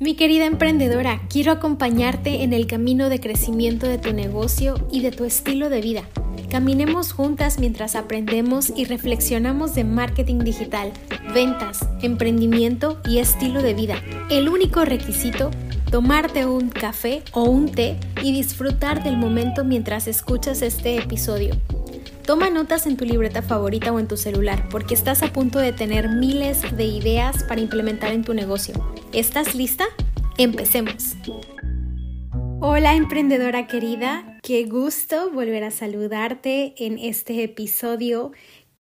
[0.00, 5.10] Mi querida emprendedora, quiero acompañarte en el camino de crecimiento de tu negocio y de
[5.10, 6.04] tu estilo de vida.
[6.48, 10.92] Caminemos juntas mientras aprendemos y reflexionamos de marketing digital,
[11.34, 14.00] ventas, emprendimiento y estilo de vida.
[14.30, 15.50] El único requisito,
[15.90, 21.56] tomarte un café o un té y disfrutar del momento mientras escuchas este episodio.
[22.28, 25.72] Toma notas en tu libreta favorita o en tu celular porque estás a punto de
[25.72, 28.74] tener miles de ideas para implementar en tu negocio.
[29.14, 29.86] ¿Estás lista?
[30.36, 31.16] Empecemos.
[32.60, 38.32] Hola emprendedora querida, qué gusto volver a saludarte en este episodio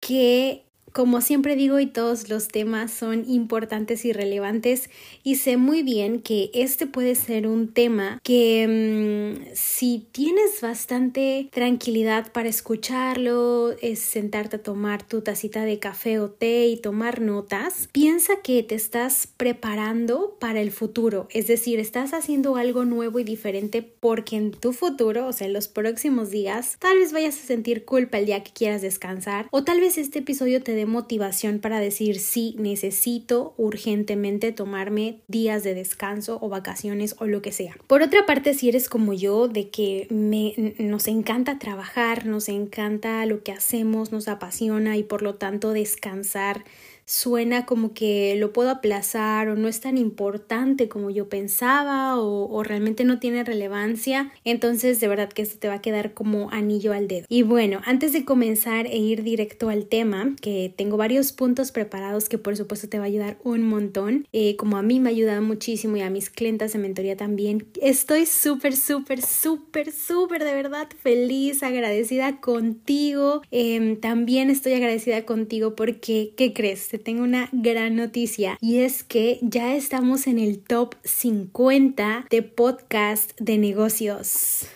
[0.01, 4.89] que como siempre digo y todos los temas son importantes y relevantes
[5.23, 11.49] y sé muy bien que este puede ser un tema que mm, si tienes bastante
[11.51, 17.21] tranquilidad para escucharlo, es sentarte a tomar tu tacita de café o té y tomar
[17.21, 23.19] notas, piensa que te estás preparando para el futuro, es decir, estás haciendo algo nuevo
[23.19, 27.35] y diferente porque en tu futuro, o sea, en los próximos días, tal vez vayas
[27.35, 30.86] a sentir culpa el día que quieras descansar o tal vez este episodio te dé
[30.87, 37.51] motivación para decir sí, necesito urgentemente tomarme días de descanso o vacaciones o lo que
[37.51, 37.75] sea.
[37.87, 43.25] Por otra parte, si eres como yo, de que me, nos encanta trabajar, nos encanta
[43.25, 46.63] lo que hacemos, nos apasiona y por lo tanto descansar
[47.07, 52.63] suena como que lo puedo aplazar o no es tan importante como yo pensaba o,
[52.63, 56.91] realmente no tiene relevancia, entonces de verdad que esto te va a quedar como anillo
[56.91, 57.25] al dedo.
[57.29, 62.27] Y bueno, antes de comenzar e ir directo al tema, que tengo varios puntos preparados
[62.27, 65.13] que por supuesto te va a ayudar un montón, eh, como a mí me ha
[65.13, 70.53] ayudado muchísimo y a mis clientes de mentoría también, estoy súper, súper, súper, súper de
[70.53, 73.43] verdad feliz, agradecida contigo.
[73.51, 76.96] Em, también estoy agradecida contigo porque, ¿qué crees?
[76.97, 83.31] Tengo una gran noticia y es que ya estamos en el top 50 de podcast
[83.39, 84.67] de negocios.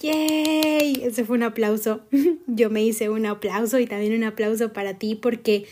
[0.00, 1.02] ¡Yay!
[1.02, 2.00] Ese fue un aplauso.
[2.46, 5.66] Yo me hice un aplauso y también un aplauso para ti porque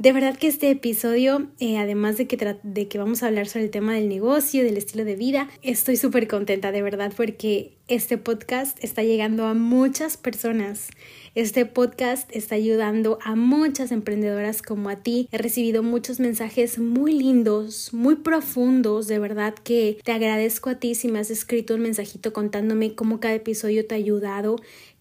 [0.00, 3.66] de verdad que este episodio, eh, además de que, de que vamos a hablar sobre
[3.66, 8.16] el tema del negocio, del estilo de vida, estoy súper contenta de verdad porque este
[8.16, 10.88] podcast está llegando a muchas personas.
[11.34, 15.28] Este podcast está ayudando a muchas emprendedoras como a ti.
[15.32, 20.94] He recibido muchos mensajes muy lindos, muy profundos, de verdad que te agradezco a ti
[20.94, 24.56] si me has escrito un mensajito contándome cómo cada episodio te ha ayudado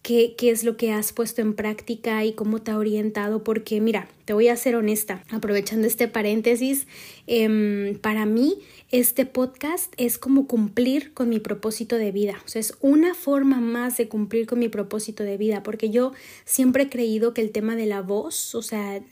[0.10, 3.80] qué, qué es lo que has puesto en práctica y cómo te ha orientado, porque
[3.80, 6.88] mira, te voy a ser honesta, aprovechando este paréntesis,
[7.28, 8.58] em, para mí
[8.90, 13.62] este podcast es como cumplir con mi propósito de vida, o sea, es una forma
[13.62, 17.52] más de cumplir con mi propósito de vida, porque yo siempre he creído que el
[17.52, 19.04] tema de la voz, o sea,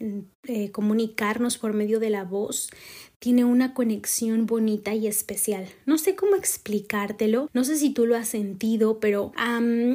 [0.47, 2.72] eh, comunicarnos por medio de la voz,
[3.20, 5.68] tiene una conexión bonita y especial.
[5.86, 9.32] No sé cómo explicártelo, no sé si tú lo has sentido, pero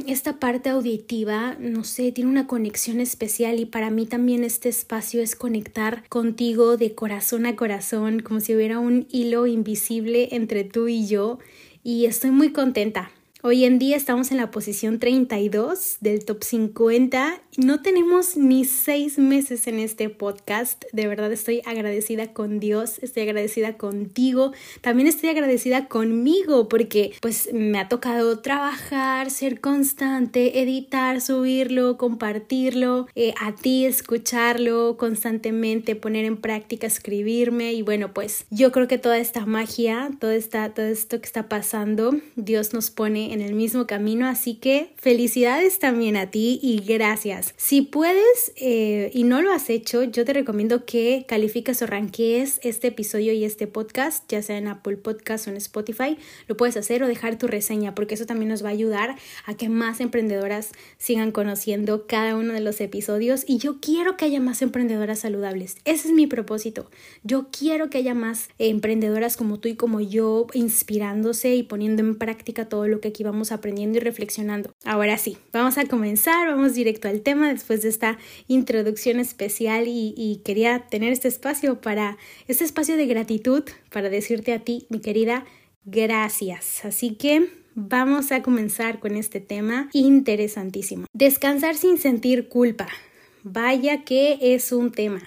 [0.07, 5.23] esta parte auditiva, no sé, tiene una conexión especial y para mí también este espacio
[5.23, 10.89] es conectar contigo de corazón a corazón, como si hubiera un hilo invisible entre tú
[10.89, 11.39] y yo
[11.85, 13.11] y estoy muy contenta
[13.45, 18.65] Hoy en día estamos en la posición 32 del top 50 y no tenemos ni
[18.65, 20.85] seis meses en este podcast.
[20.93, 27.53] De verdad estoy agradecida con Dios, estoy agradecida contigo, también estoy agradecida conmigo porque pues
[27.53, 36.27] me ha tocado trabajar, ser constante, editar, subirlo, compartirlo, eh, a ti escucharlo constantemente, poner
[36.27, 37.73] en práctica, escribirme.
[37.73, 41.49] Y bueno pues yo creo que toda esta magia, todo, esta, todo esto que está
[41.49, 46.83] pasando, Dios nos pone en el mismo camino, así que felicidades también a ti y
[46.85, 47.55] gracias.
[47.57, 52.61] Si puedes eh, y no lo has hecho, yo te recomiendo que califiques o ranquees
[52.63, 56.77] este episodio y este podcast, ya sea en Apple Podcast o en Spotify, lo puedes
[56.77, 59.17] hacer o dejar tu reseña, porque eso también nos va a ayudar
[59.47, 64.27] a que más emprendedoras sigan conociendo cada uno de los episodios y yo quiero que
[64.27, 65.77] haya más emprendedoras saludables.
[65.87, 66.91] Ese es mi propósito.
[67.23, 72.17] Yo quiero que haya más emprendedoras como tú y como yo inspirándose y poniendo en
[72.17, 74.73] práctica todo lo que vamos aprendiendo y reflexionando.
[74.85, 80.15] Ahora sí, vamos a comenzar, vamos directo al tema después de esta introducción especial y,
[80.17, 85.01] y quería tener este espacio para, este espacio de gratitud para decirte a ti, mi
[85.01, 85.45] querida,
[85.85, 86.85] gracias.
[86.85, 91.07] Así que vamos a comenzar con este tema interesantísimo.
[91.13, 92.89] Descansar sin sentir culpa.
[93.43, 95.23] Vaya que es un tema.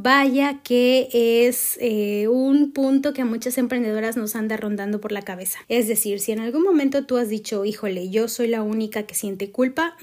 [0.00, 5.22] Vaya que es eh, un punto que a muchas emprendedoras nos anda rondando por la
[5.22, 5.58] cabeza.
[5.68, 9.16] Es decir, si en algún momento tú has dicho, híjole, yo soy la única que
[9.16, 9.96] siente culpa,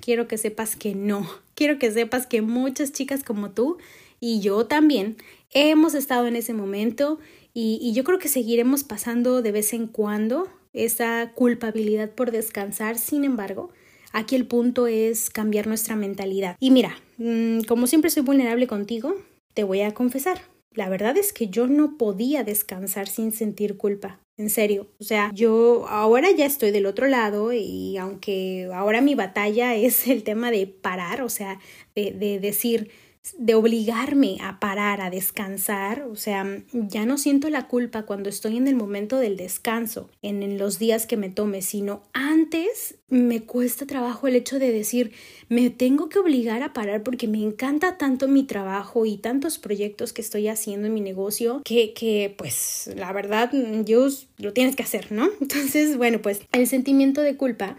[0.00, 1.28] quiero que sepas que no.
[1.56, 3.78] Quiero que sepas que muchas chicas como tú
[4.20, 5.16] y yo también
[5.50, 7.18] hemos estado en ese momento
[7.52, 12.98] y, y yo creo que seguiremos pasando de vez en cuando esa culpabilidad por descansar.
[12.98, 13.72] Sin embargo,
[14.14, 16.56] aquí el punto es cambiar nuestra mentalidad.
[16.58, 19.14] Y mira, mm, como siempre soy vulnerable contigo,
[19.52, 20.40] te voy a confesar.
[20.72, 24.20] La verdad es que yo no podía descansar sin sentir culpa.
[24.36, 29.14] En serio, o sea, yo ahora ya estoy del otro lado y aunque ahora mi
[29.14, 31.60] batalla es el tema de parar, o sea,
[31.94, 32.90] de, de decir,
[33.38, 38.58] de obligarme a parar, a descansar, o sea, ya no siento la culpa cuando estoy
[38.58, 43.42] en el momento del descanso, en, en, los días que me tome, sino antes me
[43.42, 45.12] cuesta trabajo el hecho de decir,
[45.48, 50.12] me tengo que obligar a parar porque me encanta tanto mi trabajo y tantos proyectos
[50.12, 54.82] que estoy haciendo en mi negocio que, que pues la verdad, Dios, lo tienes que
[54.82, 55.30] hacer, ¿no?
[55.40, 57.76] Entonces, bueno, pues el sentimiento de culpa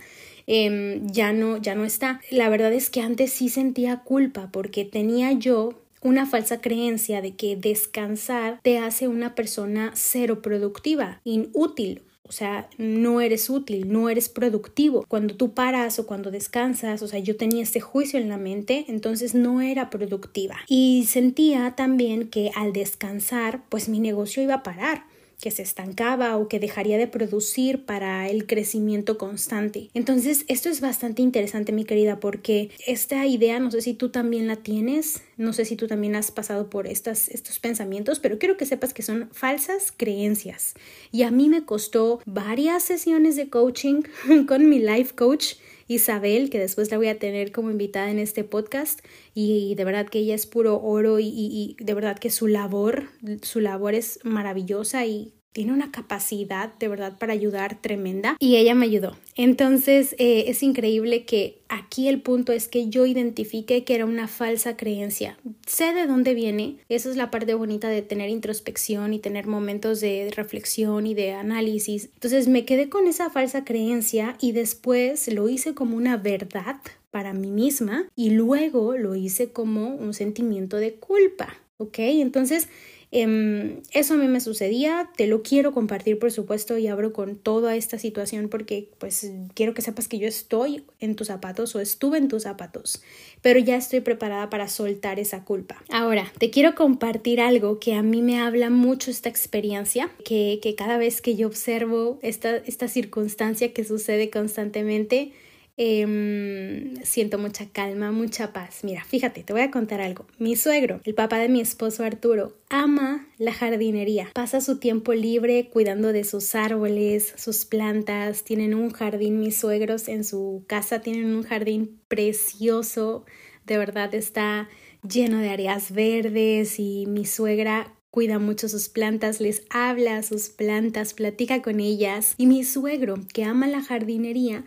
[0.48, 2.22] Em, ya no, ya no está.
[2.32, 7.36] La verdad es que antes sí sentía culpa porque tenía yo una falsa creencia de
[7.36, 12.04] que descansar te hace una persona cero productiva, inútil.
[12.28, 15.06] O sea, no eres útil, no eres productivo.
[15.08, 18.86] Cuando tú paras o cuando descansas, o sea, yo tenía este juicio en la mente,
[18.88, 20.58] entonces no era productiva.
[20.68, 25.04] Y sentía también que al descansar, pues mi negocio iba a parar
[25.40, 29.90] que se estancaba o que dejaría de producir para el crecimiento constante.
[29.94, 34.48] Entonces, esto es bastante interesante, mi querida, porque esta idea, no sé si tú también
[34.48, 38.58] la tienes, no sé si tú también has pasado por estas, estos pensamientos, pero quiero
[38.58, 40.76] que sepas que son falsas creencias.
[41.12, 44.04] Y a mí me costó varias sesiones de coaching
[44.48, 45.56] con mi life coach
[45.88, 49.00] Isabel, que después la voy a tener como invitada en este podcast
[49.34, 53.10] y, de verdad que ella es puro oro y, y, de verdad que su labor,
[53.44, 58.76] su labor es maravillosa y tiene una capacidad de verdad para ayudar tremenda y ella
[58.76, 59.16] me ayudó.
[59.38, 64.28] Entonces eh, es increíble que aquí el punto es que yo identifique que era una
[64.28, 65.38] falsa creencia.
[65.66, 70.02] Sé de dónde viene, esa es la parte bonita de tener introspección y tener momentos
[70.02, 72.10] de reflexión y de análisis.
[72.16, 76.82] Entonces me quedé con esa falsa creencia y después lo hice como una verdad
[77.12, 81.56] para mí misma y luego lo hice como un sentimiento de culpa.
[81.78, 82.00] ¿Ok?
[82.00, 82.68] Entonces
[83.18, 87.38] Em, eso a mí me sucedía, te lo quiero compartir por supuesto y abro con
[87.38, 91.80] toda esta situación porque pues quiero que sepas que yo estoy en tus zapatos o
[91.80, 93.02] estuve en tus zapatos,
[93.42, 95.82] pero ya estoy preparada para soltar esa culpa.
[95.90, 100.76] Ahora, te quiero compartir algo que a mí me habla mucho esta experiencia, que, que
[100.76, 105.32] cada vez que yo observo esta, esta circunstancia que sucede constantemente,
[105.78, 108.84] Em, siento mucha calma, mucha paz.
[108.84, 110.26] Mira, fíjate, te voy a contar algo.
[110.40, 114.30] Mi suegro, el papá de mi esposo Arturo, ama la jardinería.
[114.34, 118.44] Pasa su tiempo libre cuidando de sus árboles, sus plantas.
[118.44, 123.26] Tienen un jardín, mis suegros en su casa tienen un jardín precioso.
[123.66, 124.70] De verdad está
[125.08, 130.48] lleno de áreas verdes y mi suegra cuida mucho sus plantas, les habla a sus
[130.48, 132.34] plantas, platica con ellas.
[132.38, 134.64] Y mi suegro, que ama la jardinería,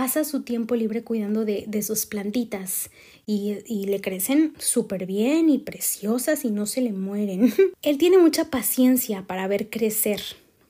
[0.00, 2.90] pasa su tiempo libre cuidando de, sus plantitas
[3.26, 7.52] y, y le crecen súper bien y preciosas y no se le mueren.
[7.82, 10.22] Él tiene mucha paciencia para ver crecer,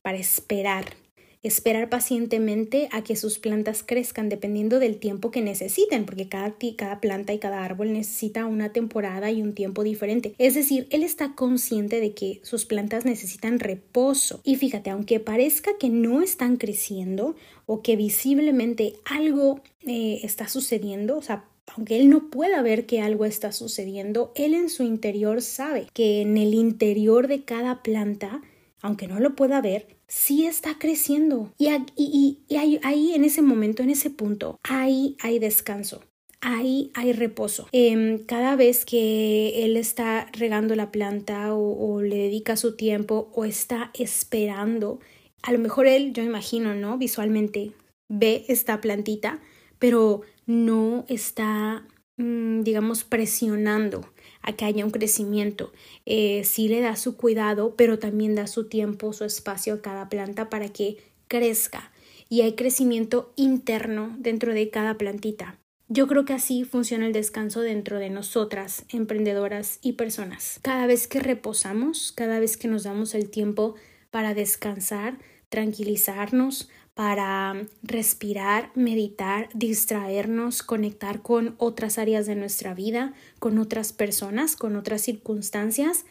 [0.03, 0.97] para esperar
[1.43, 7.01] esperar pacientemente a que sus plantas crezcan dependiendo del tiempo que necesiten, porque cada, cada
[7.01, 10.35] planta y cada árbol necesita una temporada y un tiempo diferente.
[10.39, 14.41] Es decir, él está consciente de que sus plantas necesitan reposo.
[14.45, 17.37] Y fíjate, aunque parezca que no están creciendo
[17.67, 21.45] o que visiblemente algo eh, está sucediendo, o sea,
[21.77, 26.21] aunque él no pueda ver que algo está sucediendo, él en su interior sabe que
[26.21, 28.43] en el interior de cada planta,
[28.83, 31.55] aunque no lo pueda ver, sí está creciendo.
[31.57, 36.03] Y, ahí, en ese momento, en ese punto, ahí hay descanso.
[36.43, 37.69] Ahí hay reposo.
[37.71, 43.31] Em, cada vez que él está regando la planta o, o le dedica su tiempo
[43.35, 45.01] o está esperando,
[45.43, 46.99] a lo mejor él, yo imagino, ¿no?
[46.99, 47.73] Visualmente
[48.09, 49.41] ve esta plantita,
[49.79, 51.87] pero no está,
[52.17, 54.11] mm, digamos, presionando
[54.43, 55.73] a que haya un crecimiento.
[56.07, 60.09] Eh, sí le da su cuidado, pero también da su tiempo, su espacio a cada
[60.09, 61.93] planta para que crezca.
[62.29, 65.59] Y hay crecimiento interno dentro de cada plantita.
[65.89, 70.61] Yo creo que así funciona el descanso dentro de nosotras, emprendedoras y personas.
[70.63, 73.75] Cada vez que reposamos, cada vez que nos damos el tiempo
[74.13, 75.19] para descansar,
[75.49, 84.57] tranquilizarnos, para respirar, meditar, distraernos, conectar con otras áreas de nuestra vida, con otras personas,
[84.57, 86.05] con otras circunstancias,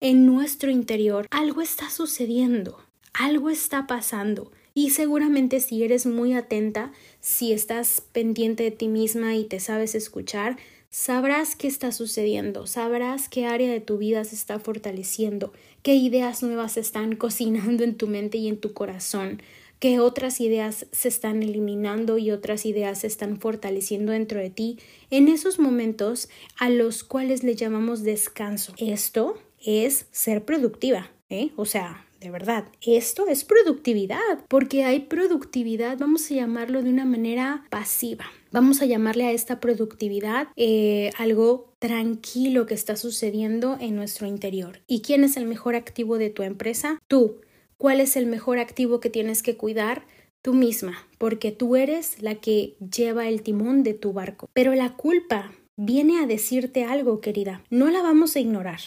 [0.00, 2.78] en nuestro interior algo está sucediendo,
[3.12, 4.50] algo está pasando.
[4.74, 9.94] Y seguramente si eres muy atenta, si estás pendiente de ti misma y te sabes
[9.94, 10.56] escuchar,
[10.90, 16.42] sabrás qué está sucediendo, sabrás qué área de tu vida se está fortaleciendo, qué ideas
[16.42, 19.42] nuevas están cocinando en tu mente y en tu corazón,
[19.82, 24.78] qué otras ideas se están eliminando y otras ideas se están fortaleciendo dentro de ti
[25.10, 28.74] en esos momentos a los cuales le llamamos descanso.
[28.78, 31.50] Esto es ser productiva, ¿eh?
[31.56, 37.04] O sea, de verdad, esto es productividad, porque hay productividad, vamos a llamarlo de una
[37.04, 38.26] manera pasiva.
[38.52, 44.78] Vamos a llamarle a esta productividad eh, algo tranquilo que está sucediendo en nuestro interior.
[44.86, 47.02] ¿Y quién es el mejor activo de tu empresa?
[47.08, 47.40] Tú.
[47.82, 50.06] ¿Cuál es el mejor activo que tienes que cuidar?
[50.40, 54.48] Tú misma, porque tú eres la que lleva el timón de tu barco.
[54.52, 57.64] Pero la culpa viene a decirte algo, querida.
[57.70, 58.78] No la vamos a ignorar.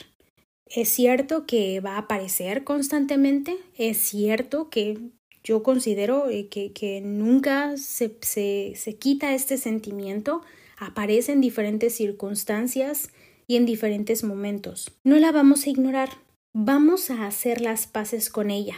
[0.65, 4.97] Es cierto que va a aparecer constantemente, es cierto que
[5.43, 10.41] yo considero eh, que, nunca se, se, se quita este sentimiento,
[10.77, 13.09] aparece en diferentes circunstancias
[13.45, 14.89] y en diferentes momentos.
[15.03, 16.11] No la vamos a ignorar,
[16.57, 18.77] Vamos a hacer las paces con ella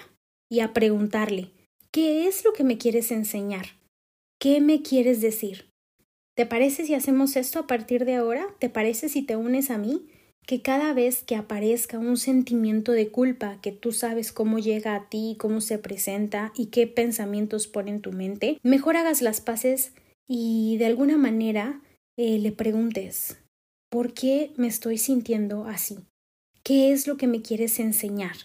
[0.49, 1.51] y a preguntarle
[1.91, 3.67] ¿qué es lo que me quieres enseñar?
[4.39, 5.69] ¿Qué me quieres decir?
[6.35, 8.47] ¿Te parece si hacemos esto a partir de ahora?
[8.57, 10.07] ¿Te parece si te unes a mí?
[10.47, 15.07] Que cada vez que aparezca un sentimiento de culpa que tú sabes cómo llega a
[15.07, 19.93] ti, cómo se presenta y qué pensamientos pone en tu mente, mejor hagas las paces
[20.27, 21.83] y de alguna manera
[22.17, 23.37] eh, le preguntes
[23.91, 25.99] ¿por qué me estoy sintiendo así?
[26.67, 28.35] ¿Qué es lo que me quieres enseñar?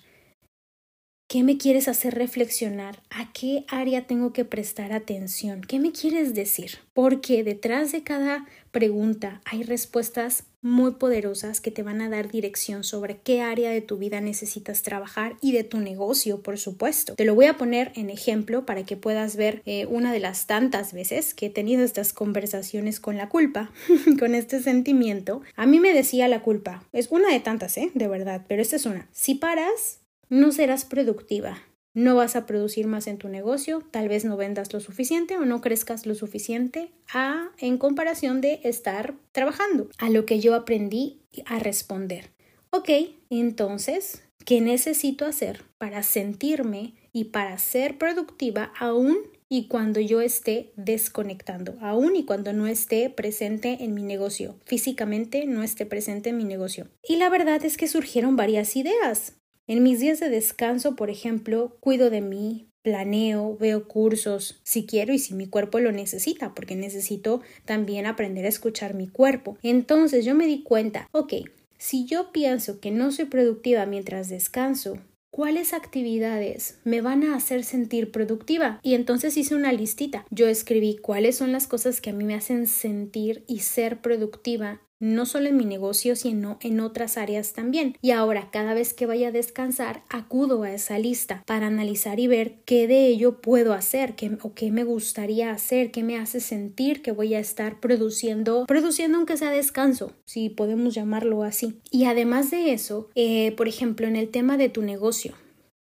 [1.29, 3.03] ¿Qué me quieres hacer reflexionar?
[3.11, 5.63] ¿A qué área tengo que prestar atención?
[5.63, 6.79] ¿Qué me quieres decir?
[6.93, 12.85] Porque detrás de cada pregunta hay respuestas muy poderosas que te van a dar dirección
[12.85, 17.15] sobre qué área de tu vida necesitas trabajar y de tu negocio, por supuesto.
[17.17, 20.47] Te lo voy a poner en ejemplo para que puedas ver eh, una de las
[20.47, 23.71] tantas veces que he tenido estas conversaciones con la culpa,
[24.19, 25.43] con este sentimiento.
[25.57, 27.91] A mí me decía la culpa, es una de tantas, ¿eh?
[27.95, 29.09] De verdad, pero esta es una.
[29.13, 31.59] Si paras, no serás productiva
[31.95, 35.45] no vas a producir más en tu negocio, tal vez no vendas lo suficiente o
[35.45, 39.89] no crezcas lo suficiente a en comparación de estar trabajando.
[39.99, 42.31] A lo que yo aprendí a responder.
[42.71, 42.91] Ok,
[43.31, 49.19] entonces, ¿qué necesito hacer para sentirme y para ser productiva aún
[49.55, 55.45] y cuando yo esté desconectando, aún y cuando no esté presente en mi negocio, físicamente
[55.45, 56.89] no esté presente en mi negocio.
[57.07, 59.42] Y la verdad es que surgieron varias ideas.
[59.67, 65.13] En mis días de descanso, por ejemplo, cuido de mí, planeo, veo cursos, si quiero
[65.13, 69.57] y si mi cuerpo lo necesita, porque necesito también aprender a escuchar mi cuerpo.
[69.63, 71.35] Entonces yo me di cuenta, ok,
[71.79, 74.99] si yo pienso que no soy productiva mientras descanso,
[75.35, 78.79] ¿Cuáles actividades me van a hacer sentir productiva?
[78.83, 80.27] Y entonces hice una listita.
[80.29, 84.83] Yo escribí cuáles son las cosas que a mí me hacen sentir y ser productiva
[85.03, 87.97] no solo en mi negocio, sino en otras áreas también.
[88.01, 92.29] Y ahora, cada vez que vaya a descansar, acudo a esa lista para analizar y
[92.29, 96.39] ver qué de ello puedo hacer, qué, o qué me gustaría hacer, qué me hace
[96.39, 101.81] sentir que voy a estar produciendo, produciendo aunque sea descanso, si podemos llamarlo así.
[101.91, 105.35] Y además de eso, eh, por ejemplo, en el tema de tu negocio,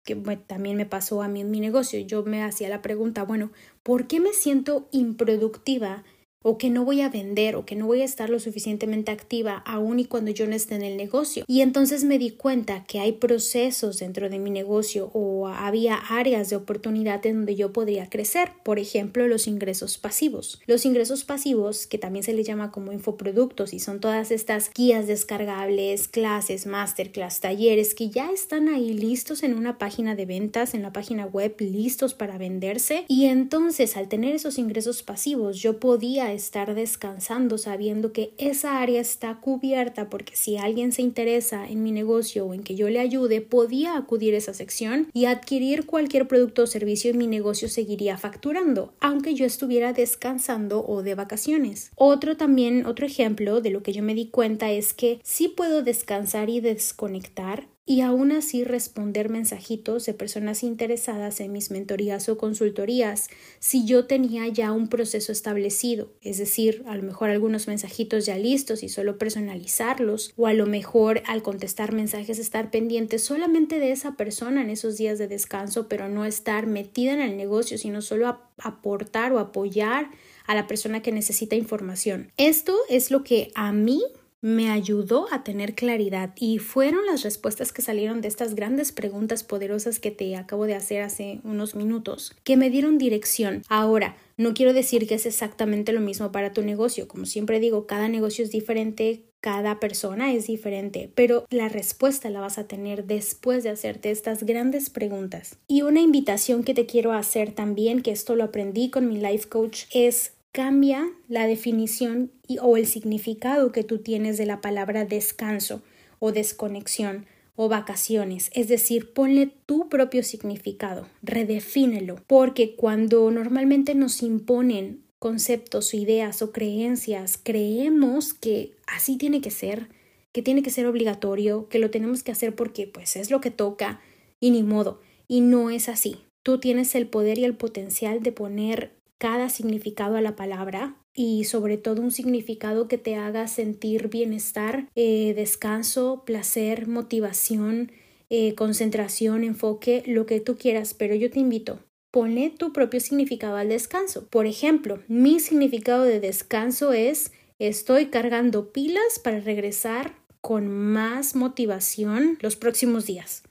[0.05, 0.15] que
[0.47, 3.51] también me pasó a mí en mi negocio, yo me hacía la pregunta, bueno,
[3.83, 6.05] ¿por qué me siento improductiva
[6.42, 9.62] o que no voy a vender o que no voy a estar lo suficientemente activa
[9.66, 11.45] aún y cuando yo no esté en el negocio.
[11.47, 16.50] Y entonces me di cuenta que hay procesos dentro de mi negocio o había áreas
[16.50, 18.52] de oportunidad en donde yo podría crecer.
[18.62, 20.61] Por ejemplo, los ingresos pasivos.
[20.66, 25.07] Los ingresos pasivos, que también se les llama como infoproductos y son todas estas guías
[25.07, 30.83] descargables, clases, masterclass, talleres que ya están ahí listos en una página de ventas, en
[30.83, 33.04] la página web, listos para venderse.
[33.09, 39.01] Y entonces al tener esos ingresos pasivos yo podía estar descansando sabiendo que esa área
[39.01, 43.01] está cubierta porque si alguien se interesa en mi negocio o en que yo le
[43.01, 47.69] ayude, podía acudir a esa sección y adquirir cualquier producto o servicio y mi negocio
[47.69, 51.91] seguiría facturando, aunque yo estuviera descansando o de vacaciones.
[51.95, 55.83] Otro también, otro ejemplo de lo que yo me di cuenta es que sí puedo
[55.83, 62.37] descansar y desconectar y aún así responder mensajitos de personas interesadas en mis mentorías o
[62.37, 63.30] consultorías
[63.61, 68.37] si yo tenía ya un proceso establecido, es decir, a lo mejor algunos mensajitos ya
[68.37, 73.92] listos y solo personalizarlos o a lo mejor al contestar mensajes estar pendiente solamente de
[73.92, 78.02] esa persona en esos días de descanso, pero no estar metida en el negocio, sino
[78.02, 80.11] solo aportar o apoyar
[80.47, 82.33] a la persona que necesita información.
[82.37, 84.02] Esto es lo que a mí
[84.40, 89.42] me ayudó a tener claridad y fueron las respuestas que salieron de estas grandes preguntas
[89.42, 93.62] poderosas que te acabo de hacer hace unos minutos que me dieron dirección.
[93.68, 97.09] Ahora, no quiero decir que es exactamente lo mismo para tu negocio.
[97.09, 102.40] Como siempre digo, cada negocio es diferente, cada persona es diferente, pero la respuesta la
[102.40, 105.59] vas a tener después de hacerte estas grandes preguntas.
[105.66, 109.49] Y una invitación que te quiero hacer también, que esto lo aprendí con mi life
[109.49, 115.83] coach, es cambia la definición o el significado que tú tienes de la palabra descanso
[116.19, 117.26] o desconexión
[117.61, 125.93] o vacaciones, es decir, ponle tu propio significado, redefínelo, porque cuando normalmente nos imponen conceptos
[125.93, 129.88] ideas o creencias, creemos que así tiene que ser,
[130.33, 133.50] que tiene que ser obligatorio, que lo tenemos que hacer porque pues es lo que
[133.50, 134.00] toca
[134.38, 136.19] y ni modo, y no es así.
[136.45, 141.45] Tú tienes el poder y el potencial de poner cada significado a la palabra y
[141.45, 147.91] sobre todo un significado que te haga sentir bienestar, eh, descanso, placer, motivación,
[148.31, 151.81] eh, concentración, enfoque, lo que tú quieras, pero yo te invito,
[152.13, 154.29] ponle tu propio significado al descanso.
[154.29, 162.39] Por ejemplo, mi significado de descanso es estoy cargando pilas para regresar con más motivación
[162.41, 163.43] los próximos días.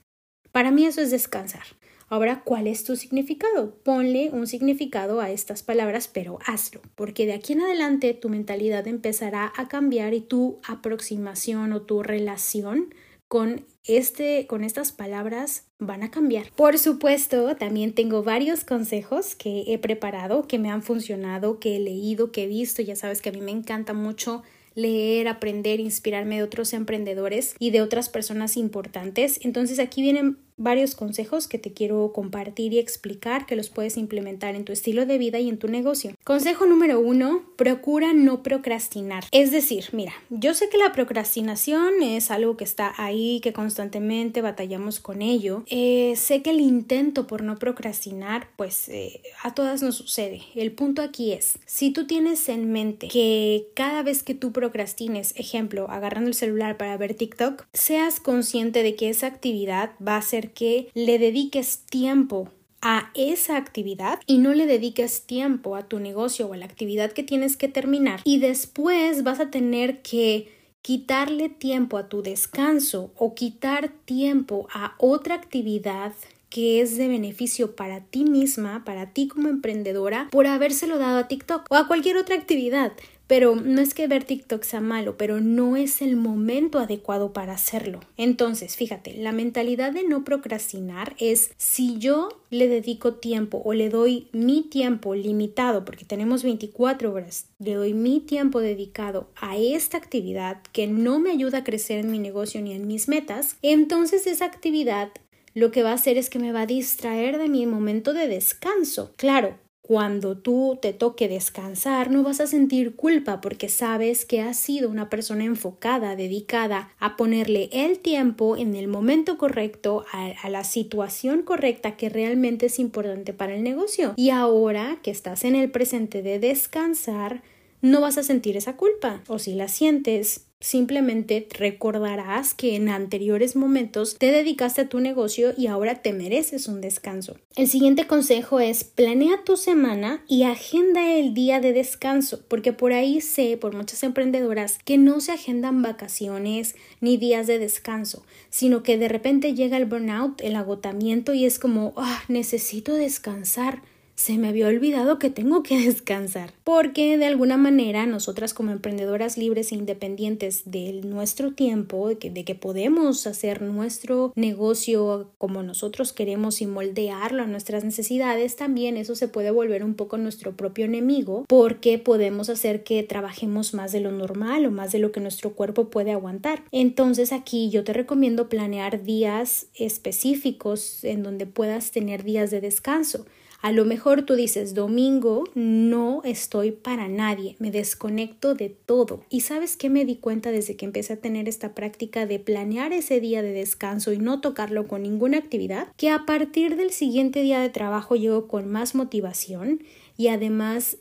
[0.52, 1.64] Para mí eso es descansar.
[2.08, 3.74] Ahora, ¿cuál es tu significado?
[3.82, 8.88] Ponle un significado a estas palabras, pero hazlo, porque de aquí en adelante tu mentalidad
[8.88, 12.94] empezará a cambiar y tu aproximación o tu relación
[13.28, 16.50] con este con estas palabras van a cambiar.
[16.56, 21.78] Por supuesto, también tengo varios consejos que he preparado, que me han funcionado, que he
[21.78, 24.42] leído, que he visto, ya sabes que a mí me encanta mucho
[24.74, 29.40] leer, aprender, inspirarme de otros emprendedores y de otras personas importantes.
[29.42, 34.54] Entonces aquí vienen varios consejos que te quiero compartir y explicar que los puedes implementar
[34.54, 36.14] en tu estilo de vida y en tu negocio.
[36.24, 39.24] Consejo número uno, procura no procrastinar.
[39.32, 44.42] Es decir, mira, yo sé que la procrastinación es algo que está ahí, que constantemente
[44.42, 45.62] batallamos con ello.
[45.66, 50.42] Eh, sé que el intento por no procrastinar, pues eh, a todas nos sucede.
[50.54, 55.34] El punto aquí es, si tú tienes en mente que cada vez que tú procrastines,
[55.36, 60.22] ejemplo, agarrando el celular para ver TikTok, seas consciente de que esa actividad va a
[60.22, 62.48] ser que le dediques tiempo
[62.80, 67.12] a esa actividad y no le dediques tiempo a tu negocio o a la actividad
[67.12, 73.12] que tienes que terminar y después vas a tener que quitarle tiempo a tu descanso
[73.16, 76.12] o quitar tiempo a otra actividad
[76.50, 81.28] que es de beneficio para ti misma, para ti como emprendedora, por habérselo dado a
[81.28, 82.92] TikTok o a cualquier otra actividad.
[83.28, 87.52] Pero no es que ver TikTok sea malo, pero no es el momento adecuado para
[87.52, 88.00] hacerlo.
[88.16, 93.90] Entonces, fíjate, la mentalidad de no procrastinar es si yo le dedico tiempo o le
[93.90, 99.98] doy mi tiempo limitado, porque tenemos 24 horas, le doy mi tiempo dedicado a esta
[99.98, 104.26] actividad que no me ayuda a crecer en mi negocio ni en mis metas, entonces
[104.26, 105.10] esa actividad
[105.54, 108.28] lo que va a hacer es que me va a distraer de mi momento de
[108.28, 109.12] descanso.
[109.16, 114.58] Claro, cuando tú te toque descansar, no vas a sentir culpa porque sabes que has
[114.58, 120.64] sido una persona enfocada, dedicada a ponerle el tiempo en el momento correcto, a, la
[120.64, 124.12] situación correcta que realmente es importante para el negocio.
[124.16, 127.42] Y ahora que estás en el presente de descansar,
[127.80, 129.22] no vas a sentir esa culpa.
[129.26, 135.52] O si la sientes, Simplemente recordarás que en anteriores momentos te dedicaste a tu negocio
[135.56, 137.36] y ahora te mereces un descanso.
[137.54, 142.92] El siguiente consejo es planea tu semana y agenda el día de descanso, porque por
[142.92, 148.82] ahí sé, por muchas emprendedoras, que no se agendan vacaciones ni días de descanso, sino
[148.82, 153.82] que de repente llega el burnout, el agotamiento y es como, ah, necesito descansar
[154.18, 159.38] se me había olvidado que tengo que descansar, porque de alguna manera nosotras como emprendedoras
[159.38, 165.62] libres e independientes de nuestro tiempo, de que, de que podemos hacer nuestro negocio como
[165.62, 170.56] nosotros queremos y moldearlo a nuestras necesidades, también eso se puede volver un poco nuestro
[170.56, 175.12] propio enemigo, porque podemos hacer que trabajemos más de lo normal o más de lo
[175.12, 176.64] que nuestro cuerpo puede aguantar.
[176.72, 183.24] Entonces aquí yo te recomiendo planear días específicos en donde puedas tener días de descanso.
[183.60, 189.24] A lo mejor tú dices, domingo no estoy para nadie, me desconecto de todo.
[189.30, 192.92] Y sabes qué me di cuenta desde que empecé a tener esta práctica de planear
[192.92, 197.42] ese día de descanso y no tocarlo con ninguna actividad, que a partir del siguiente
[197.42, 199.82] día de trabajo llego con más motivación
[200.16, 200.98] y además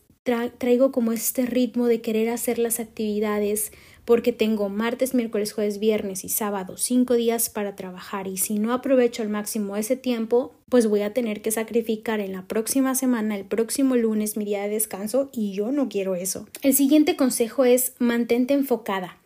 [0.57, 3.71] traigo como este ritmo de querer hacer las actividades
[4.07, 8.71] porque tengo martes, miércoles, jueves, viernes y sábado cinco días para trabajar y si no
[8.71, 13.35] aprovecho al máximo ese tiempo, pues voy a tener que sacrificar en la próxima semana,
[13.35, 16.47] el próximo lunes, mi día de descanso y yo no quiero eso.
[16.61, 19.17] El siguiente consejo es mantente enfocada.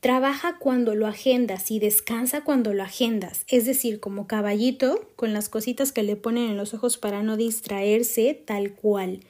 [0.00, 5.48] Trabaja cuando lo agendas y descansa cuando lo agendas, es decir, como caballito, con las
[5.48, 9.20] cositas que le ponen en los ojos para no distraerse, tal cual.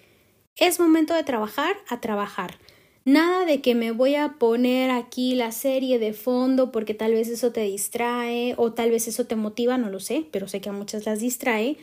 [0.56, 2.56] Es momento de trabajar a trabajar.
[3.04, 7.28] Nada de que me voy a poner aquí la serie de fondo porque tal vez
[7.28, 10.70] eso te distrae o tal vez eso te motiva, no lo sé, pero sé que
[10.70, 11.76] a muchas las distrae.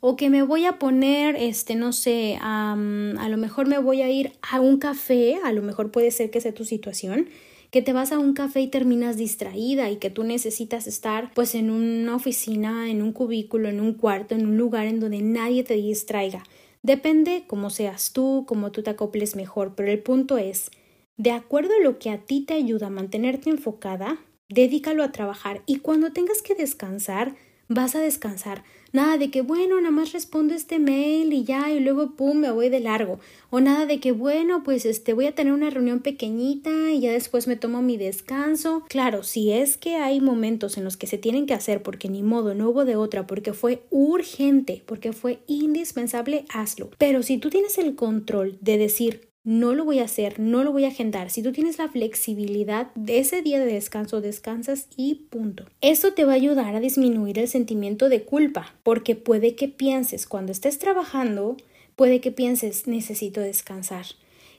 [0.00, 4.10] O que me voy a poner, este, no sé, a lo mejor me voy a
[4.10, 7.28] ir a un café, a lo mejor puede ser que sea tu situación
[7.74, 11.56] que te vas a un café y terminas distraída y que tú necesitas estar pues
[11.56, 15.64] en una oficina, en un cubículo, en un cuarto, en un lugar en donde nadie
[15.64, 16.44] te distraiga.
[16.84, 20.70] Depende cómo seas tú, cómo tú te acoples mejor, pero el punto es,
[21.16, 24.18] de acuerdo a lo que a ti te ayuda a mantenerte enfocada,
[24.50, 25.62] dedícalo a trabajar.
[25.64, 27.36] Y cuando tengas que descansar,
[27.68, 28.64] vas a descansar.
[28.92, 32.52] Nada de que, bueno, nada más respondo este mail y ya, y luego, pum, me
[32.52, 33.18] voy de largo.
[33.50, 37.10] O nada de que, bueno, pues este, voy a tener una reunión pequeñita y ya
[37.10, 38.84] después me tomo mi descanso.
[38.88, 42.22] Claro, si es que hay momentos en los que se tienen que hacer porque ni
[42.22, 46.90] modo, no hubo de otra, porque fue urgente, porque fue indispensable, hazlo.
[46.96, 50.72] Pero si tú tienes el control de decir, no lo voy a hacer, no lo
[50.72, 51.30] voy a agendar.
[51.30, 55.66] Si tú tienes la flexibilidad de ese día de descanso, descansas y punto.
[55.82, 60.26] Eso te va a ayudar a disminuir el sentimiento de culpa, porque puede que pienses
[60.26, 61.58] cuando estés trabajando,
[61.94, 64.06] puede que pienses necesito descansar.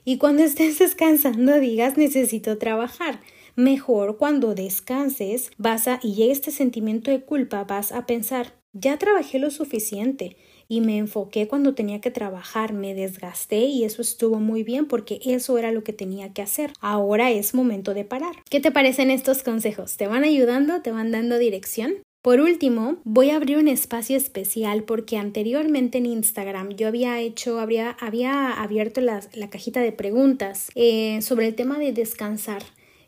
[0.04, 3.20] Y cuando estés descansando digas necesito trabajar.
[3.56, 8.98] Mejor cuando descanses vas a y llegue este sentimiento de culpa vas a pensar ya
[8.98, 10.36] trabajé lo suficiente
[10.68, 15.20] y me enfoqué cuando tenía que trabajar, me desgasté y eso estuvo muy bien porque
[15.24, 16.72] eso era lo que tenía que hacer.
[16.80, 18.36] Ahora es momento de parar.
[18.50, 19.96] ¿Qué te parecen estos consejos?
[19.96, 20.82] ¿Te van ayudando?
[20.82, 21.94] ¿Te van dando dirección?
[22.26, 27.60] Por último, voy a abrir un espacio especial porque anteriormente en Instagram yo había hecho,
[27.60, 32.64] había, había abierto la, cajita de preguntas eh, sobre el tema de descansar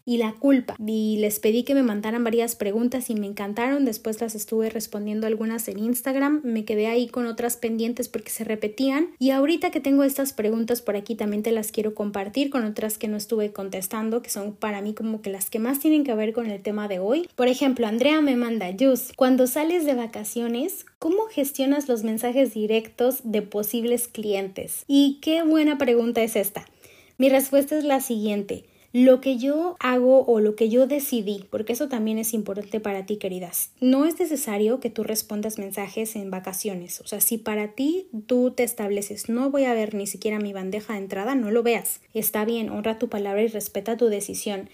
[0.08, 0.74] y la culpa.
[0.84, 3.84] Y les pedí que me mandaran varias preguntas y me encantaron.
[3.84, 6.40] Después las estuve respondiendo algunas en Instagram.
[6.44, 9.10] Me quedé ahí con otras pendientes porque se repetían.
[9.18, 12.96] Y ahorita que tengo estas preguntas por aquí también te las quiero compartir con otras
[12.96, 16.14] que no estuve contestando, que son para mí como que las que más tienen que
[16.14, 17.28] ver con el tema de hoy.
[17.36, 23.20] Por ejemplo, Andrea me manda, Jus, cuando sales de vacaciones, ¿cómo gestionas los mensajes directos
[23.24, 24.84] de posibles clientes?
[24.88, 26.64] Y qué buena pregunta es esta.
[27.18, 28.64] Mi respuesta es la siguiente
[29.04, 33.06] lo que yo hago o lo que yo decidí, porque eso también es importante para
[33.06, 33.70] ti, queridas.
[33.80, 37.00] No es necesario que tú respondas mensajes en vacaciones.
[37.00, 40.52] O sea, si para ti tú te estableces, no voy a ver ni siquiera mi
[40.52, 42.00] bandeja de entrada, no lo veas.
[42.12, 44.68] Está bien, honra tu palabra y respeta tu decisión.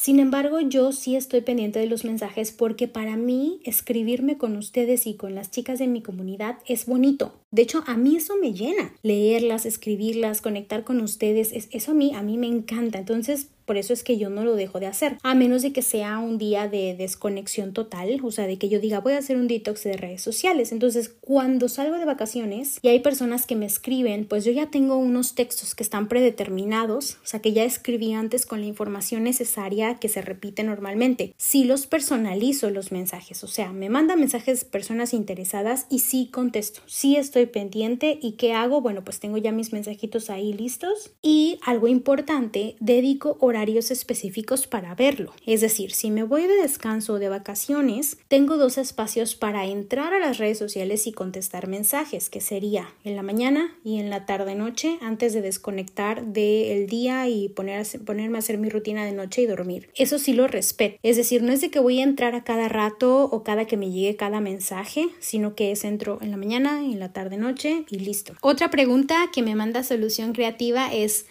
[0.00, 5.06] Sin embargo, yo sí estoy pendiente de los mensajes porque para mí escribirme con ustedes
[5.06, 7.34] y con las chicas de mi comunidad es bonito.
[7.50, 8.94] De hecho, a mí eso me llena.
[9.02, 12.98] Leerlas, escribirlas, conectar con ustedes, eso a mí, a mí me encanta.
[12.98, 15.82] Entonces, por eso es que yo no lo dejo de hacer, a menos de que
[15.82, 19.36] sea un día de desconexión total, o sea, de que yo diga voy a hacer
[19.36, 20.72] un detox de redes sociales.
[20.72, 24.96] Entonces, cuando salgo de vacaciones y hay personas que me escriben, pues yo ya tengo
[24.96, 30.00] unos textos que están predeterminados, o sea, que ya escribí antes con la información necesaria
[30.00, 31.32] que se repite normalmente.
[31.36, 36.80] Sí los personalizo los mensajes, o sea, me mandan mensajes personas interesadas y sí contesto,
[36.86, 41.60] sí estoy pendiente y qué hago, bueno, pues tengo ya mis mensajitos ahí listos y
[41.64, 45.32] algo importante, dedico horas específicos para verlo.
[45.46, 50.14] Es decir, si me voy de descanso o de vacaciones, tengo dos espacios para entrar
[50.14, 54.26] a las redes sociales y contestar mensajes, que sería en la mañana y en la
[54.26, 59.12] tarde noche, antes de desconectar del día y poner, ponerme a hacer mi rutina de
[59.12, 59.90] noche y dormir.
[59.94, 60.98] Eso sí lo respeto.
[61.02, 63.76] Es decir, no es de que voy a entrar a cada rato o cada que
[63.76, 67.84] me llegue cada mensaje, sino que es entro en la mañana, en la tarde noche
[67.90, 68.34] y listo.
[68.40, 71.26] Otra pregunta que me manda solución creativa es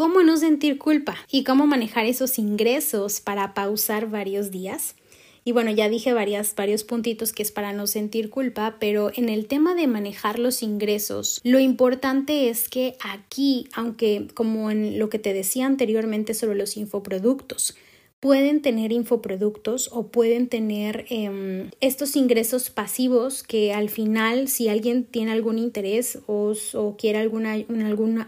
[0.00, 4.94] cómo no sentir culpa y cómo manejar esos ingresos para pausar varios días.
[5.44, 9.28] Y bueno, ya dije varias, varios puntitos que es para no sentir culpa, pero en
[9.28, 15.10] el tema de manejar los ingresos, lo importante es que aquí, aunque como en lo
[15.10, 17.76] que te decía anteriormente sobre los infoproductos,
[18.20, 25.04] pueden tener infoproductos o pueden tener em, estos ingresos pasivos que al final si alguien
[25.04, 26.54] tiene algún interés o,
[26.98, 27.54] quiere alguna,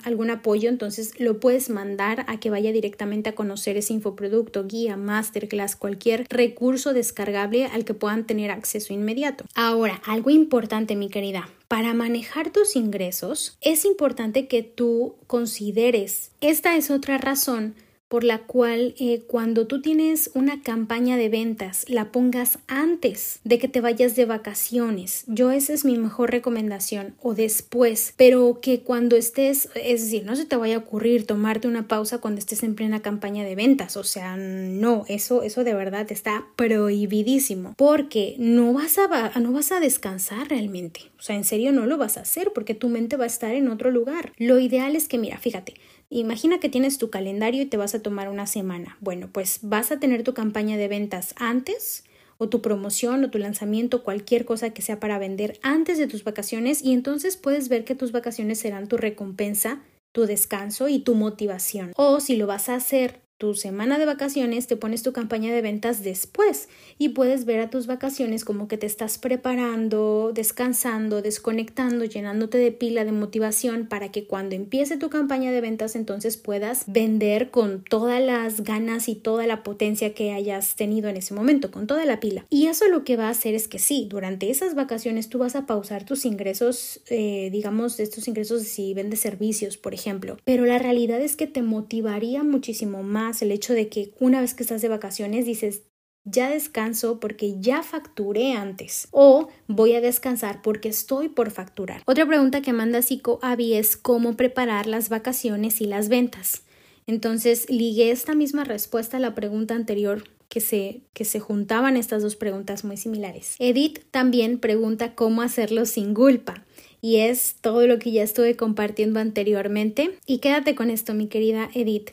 [0.05, 4.97] algún apoyo entonces lo puedes mandar a que vaya directamente a conocer ese infoproducto guía
[4.97, 9.45] masterclass cualquier recurso descargable al que puedan tener acceso inmediato.
[9.55, 11.51] Ahora algo importante mi querida.
[11.69, 16.31] Para manejar tus ingresos es importante que tú consideres.
[16.41, 17.75] Esta es otra razón
[18.13, 23.59] por la cual eh, cuando tú tienes una campaña de ventas la pongas antes de
[23.59, 25.25] que te vayas de vacaciones.
[25.29, 30.37] Yo esa es mi mejor recomendación o después, pero que cuando estés, es decir, no
[30.37, 33.97] se te vaya a ocurrir tomarte una pausa cuando estés en plena campaña de ventas,
[33.97, 39.73] o sea, no, eso eso de verdad está prohibidísimo, porque no vas a no vas
[39.73, 41.01] a descansar realmente.
[41.19, 43.55] O sea, en serio no lo vas a hacer porque tu mente va a estar
[43.55, 44.33] en otro lugar.
[44.37, 45.75] Lo ideal es que mira, fíjate,
[46.15, 48.99] Imagina que tienes tu calendario y te vas a tomar una semana.
[49.01, 52.05] Bueno, pues vas a tener tu campaña de ventas antes
[52.37, 56.23] o tu promoción o tu lanzamiento, cualquier cosa que sea para vender antes de tus
[56.23, 59.81] vacaciones y entonces puedes ver que tus vacaciones serán tu recompensa,
[60.13, 61.93] tu descanso y tu motivación.
[61.97, 65.63] O si lo vas a hacer tu semana de vacaciones, te pones tu campaña de
[65.63, 72.05] ventas después y puedes ver a tus vacaciones como que te estás preparando, descansando, desconectando,
[72.05, 76.85] llenándote de pila de motivación para que cuando empiece tu campaña de ventas entonces puedas
[76.87, 81.73] vender con todas las ganas y toda la potencia que hayas tenido en ese momento,
[81.73, 82.47] con toda la pila.
[82.49, 85.57] Y eso lo que va a hacer es que sí, durante esas vacaciones tú vas
[85.57, 90.79] a pausar tus ingresos, eh, digamos, estos ingresos si vendes servicios, por ejemplo, pero la
[90.79, 94.83] realidad es que te motivaría muchísimo más el hecho de que una vez que estás
[94.83, 95.85] de vacaciones dices,
[96.25, 102.03] ya descanso porque ya facturé antes o voy a descansar porque estoy por facturar.
[102.07, 106.63] Otra pregunta que manda Psico Avi es cómo preparar las vacaciones y las ventas.
[107.07, 112.23] Entonces ligué esta misma respuesta a la pregunta anterior que se, que se juntaban estas
[112.23, 113.57] dos preguntas muy similares.
[113.59, 116.65] Edith también pregunta cómo hacerlo sin culpa
[117.01, 120.19] y es todo lo que ya estuve compartiendo anteriormente.
[120.25, 122.11] Y quédate con esto, mi querida Edith.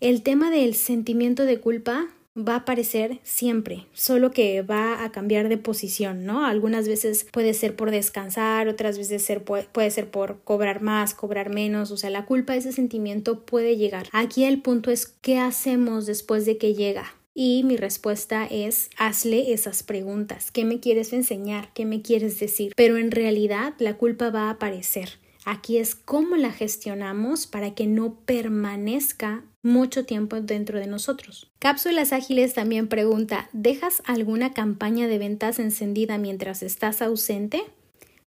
[0.00, 5.50] El tema del sentimiento de culpa va a aparecer siempre, solo que va a cambiar
[5.50, 6.46] de posición, ¿no?
[6.46, 11.90] Algunas veces puede ser por descansar, otras veces puede, ser por cobrar más, cobrar menos,
[11.90, 14.06] o sea, la culpa, ese sentimiento puede llegar.
[14.12, 17.14] Aquí el punto es qué hacemos después de que llega.
[17.34, 20.50] Y mi respuesta es hazle esas preguntas.
[20.50, 21.74] ¿Qué me quieres enseñar?
[21.74, 22.72] ¿Qué me quieres decir?
[22.74, 25.18] Pero en realidad la culpa va a aparecer.
[25.44, 31.50] Aquí es cómo la gestionamos para que no permanezca mucho tiempo dentro de nosotros.
[31.58, 37.62] Cápsulas Ágiles también pregunta, ¿dejas alguna campaña de ventas encendida mientras estás ausente?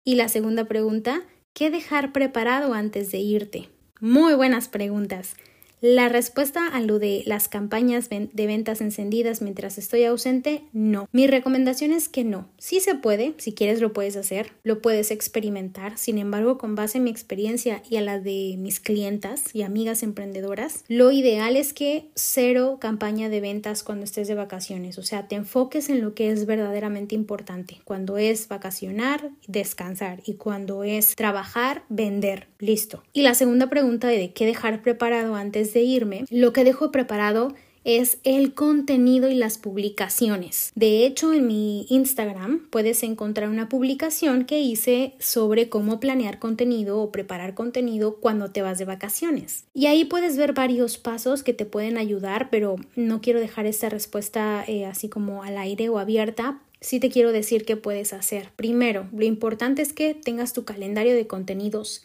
[0.03, 3.69] Y la segunda pregunta, ¿qué dejar preparado antes de irte?
[3.99, 5.35] Muy buenas preguntas.
[5.79, 11.07] La respuesta a lo de las campañas de ventas encendidas mientras estoy ausente, no.
[11.11, 12.49] Mi recomendación es que no.
[12.57, 15.99] Sí se puede, si quieres lo puedes hacer, lo puedes experimentar.
[15.99, 20.01] Sin embargo, con base en mi experiencia y a la de mis clientas y amigas
[20.01, 24.97] emprendedoras, lo ideal es que cero campaña de ventas cuando estés de vacaciones.
[24.97, 27.81] O sea, te enfoques en lo que es verdaderamente importante.
[27.83, 30.23] Cuando es vacacionar, descansar.
[30.25, 32.47] Y cuando es trabajar, vender.
[32.57, 33.03] Listo.
[33.13, 37.53] Y la segunda pregunta de qué dejar preparado antes de irme, lo que dejo preparado
[37.87, 40.73] es el contenido y las publicaciones.
[40.75, 46.99] De hecho, en mi Instagram puedes encontrar una publicación que hice sobre cómo planear contenido
[46.99, 49.63] o preparar contenido cuando te vas de vacaciones.
[49.73, 53.87] Y ahí puedes ver varios pasos que te pueden ayudar, pero no quiero dejar esta
[53.87, 58.51] respuesta eh, así como al aire o abierta sí te quiero decir qué puedes hacer.
[58.55, 62.03] Primero, lo importante es que tengas tu calendario de contenidos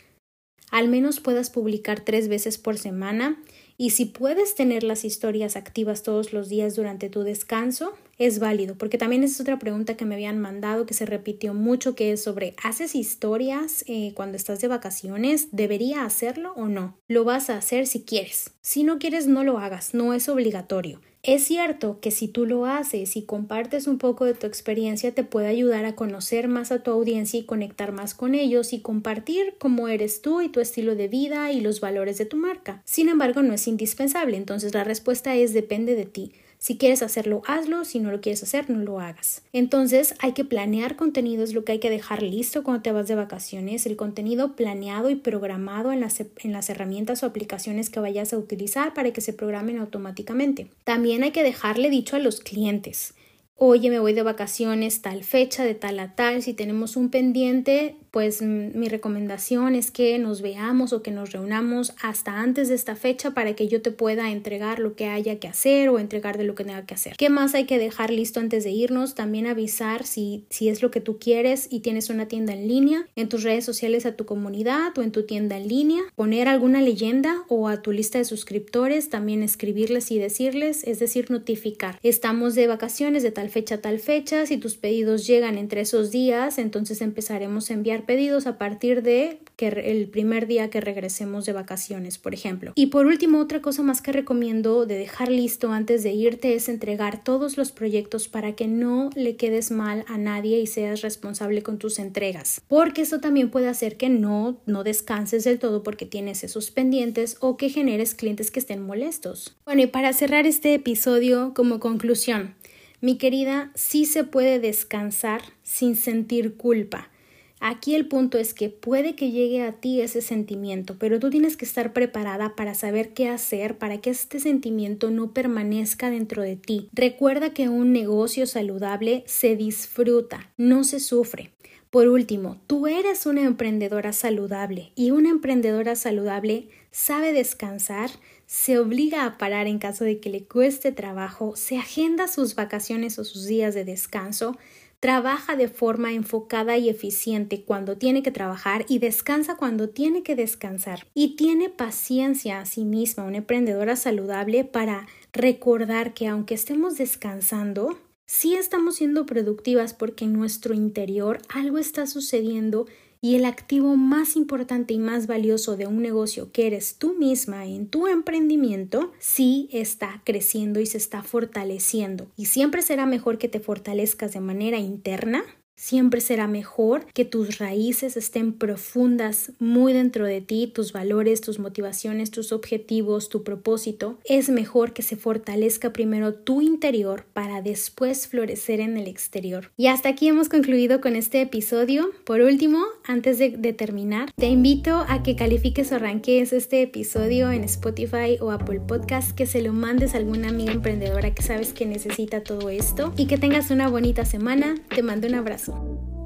[0.72, 3.40] al menos puedas publicar tres veces por semana.
[3.76, 8.77] Y si puedes tener las historias activas todos los días durante tu descanso, es válido,
[8.77, 12.22] porque también es otra pregunta que me habían mandado que se repitió mucho, que es
[12.22, 15.48] sobre, ¿haces historias eh, cuando estás de vacaciones?
[15.53, 16.96] ¿Debería hacerlo o no?
[17.09, 18.53] Lo vas a hacer si quieres.
[18.61, 21.01] Si no quieres, no lo hagas, no es obligatorio.
[21.25, 25.22] Es cierto que si tú lo haces y compartes un poco de tu experiencia te
[25.22, 29.55] puede ayudar a conocer más a tu audiencia y conectar más con ellos y compartir
[29.61, 32.83] cómo eres tú y tu estilo de vida y los valores de tu marca.
[32.85, 36.33] Sin embargo, no es indispensable, entonces la respuesta es depende de ti.
[36.62, 37.85] Si quieres hacerlo, hazlo.
[37.85, 39.42] Si no lo quieres hacer, no lo hagas.
[39.53, 43.09] Entonces hay que planear contenido, es lo que hay que dejar listo cuando te vas
[43.09, 43.85] de vacaciones.
[43.85, 48.38] El contenido planeado y programado en las, en las herramientas o aplicaciones que vayas a
[48.38, 50.68] utilizar para que se programen automáticamente.
[50.85, 53.14] También hay que dejarle dicho a los clientes
[53.56, 57.96] oye, me voy de vacaciones tal fecha, de tal a tal, si tenemos un pendiente,
[58.10, 62.94] pues mi recomendación es que nos veamos o que nos reunamos hasta antes de esta
[62.94, 66.44] fecha para que yo te pueda entregar lo que haya que hacer o entregar de
[66.44, 67.16] lo que tenga que hacer.
[67.16, 69.14] ¿Qué más hay que dejar listo antes de irnos?
[69.14, 73.06] También avisar si, si es lo que tú quieres y tienes una tienda en línea,
[73.16, 76.82] en tus redes sociales a tu comunidad o en tu tienda en línea, poner alguna
[76.82, 81.98] leyenda o a tu lista de suscriptores, también escribirles y decirles, es decir, notificar.
[82.02, 84.46] Estamos de vacaciones de tal tal fecha tal fecha.
[84.46, 89.40] Si tus pedidos llegan entre esos días, entonces empezaremos a enviar pedidos a partir de
[89.57, 92.70] que el primer día que regresemos de vacaciones, por ejemplo.
[92.76, 96.68] Y por último, otra cosa más que recomiendo de dejar listo antes de irte es
[96.68, 101.64] entregar todos los proyectos para que no le quedes mal a nadie y seas responsable
[101.64, 102.61] con tus entregas.
[102.68, 107.38] Porque eso también puede hacer que no, no descanses del todo porque tienes esos pendientes
[107.40, 109.57] o que generes clientes que estén molestos.
[109.64, 112.55] Bueno, y para cerrar este episodio, como conclusión,
[113.02, 117.10] mi querida, sí se puede descansar sin sentir culpa.
[117.58, 121.56] Aquí el punto es que puede que llegue a ti ese sentimiento, pero tú tienes
[121.56, 126.56] que estar preparada para saber qué hacer para que este sentimiento no permanezca dentro de
[126.56, 126.88] ti.
[126.92, 131.50] Recuerda que un negocio saludable se disfruta, no se sufre.
[131.90, 138.10] Por último, tú eres una emprendedora saludable y una emprendedora saludable sabe descansar,
[138.52, 143.18] se obliga a parar en caso de que le cueste trabajo, se agenda sus vacaciones
[143.18, 144.58] o sus días de descanso,
[145.00, 150.36] trabaja de forma enfocada y eficiente cuando tiene que trabajar y descansa cuando tiene que
[150.36, 151.06] descansar.
[151.14, 157.98] Y tiene paciencia a sí misma, una emprendedora saludable, para recordar que aunque estemos descansando,
[158.26, 162.84] sí estamos siendo productivas porque en nuestro interior algo está sucediendo
[163.24, 167.66] y el activo más importante y más valioso de un negocio que eres tú misma
[167.66, 172.26] en tu emprendimiento, sí está creciendo y se está fortaleciendo.
[172.37, 175.44] Y siempre será mejor que te fortalezcas de manera interna
[175.82, 181.58] Siempre será mejor que tus raíces estén profundas muy dentro de ti, tus valores, tus
[181.58, 184.16] motivaciones, tus objetivos, tu propósito.
[184.24, 189.72] Es mejor que se fortalezca primero tu interior para después florecer en el exterior.
[189.76, 192.10] Y hasta aquí hemos concluido con este episodio.
[192.24, 197.64] Por último, antes de, terminar, te invito a que califiques o arranques este episodio en
[197.64, 201.86] Spotify o Apple Podcast, que se lo mandes a alguna amiga emprendedora que sabes que
[201.86, 204.76] necesita todo esto y que tengas una bonita semana.
[204.94, 205.71] Te mando un abrazo.
[205.72, 206.21] episode.